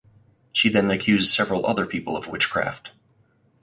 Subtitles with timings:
[0.51, 2.91] She then accused several other people of witchcraft.